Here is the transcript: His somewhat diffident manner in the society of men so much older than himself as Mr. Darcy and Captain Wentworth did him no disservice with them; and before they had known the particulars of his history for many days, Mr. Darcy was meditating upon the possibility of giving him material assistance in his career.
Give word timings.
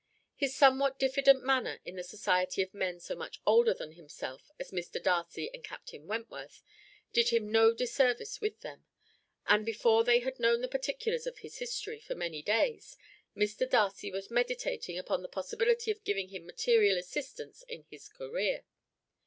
His 0.35 0.55
somewhat 0.55 0.97
diffident 0.97 1.43
manner 1.43 1.79
in 1.85 1.95
the 1.95 2.03
society 2.03 2.63
of 2.63 2.73
men 2.73 2.99
so 2.99 3.15
much 3.15 3.39
older 3.45 3.71
than 3.71 3.91
himself 3.91 4.49
as 4.59 4.71
Mr. 4.71 4.99
Darcy 4.99 5.51
and 5.53 5.63
Captain 5.63 6.07
Wentworth 6.07 6.63
did 7.13 7.29
him 7.29 7.51
no 7.51 7.71
disservice 7.71 8.41
with 8.41 8.61
them; 8.61 8.83
and 9.45 9.63
before 9.63 10.03
they 10.03 10.21
had 10.21 10.39
known 10.39 10.61
the 10.61 10.67
particulars 10.67 11.27
of 11.27 11.37
his 11.37 11.59
history 11.59 11.99
for 11.99 12.15
many 12.15 12.41
days, 12.41 12.97
Mr. 13.37 13.69
Darcy 13.69 14.09
was 14.11 14.31
meditating 14.31 14.97
upon 14.97 15.21
the 15.21 15.27
possibility 15.29 15.91
of 15.91 16.03
giving 16.03 16.29
him 16.29 16.47
material 16.47 16.97
assistance 16.97 17.61
in 17.69 17.83
his 17.83 18.09
career. 18.09 18.63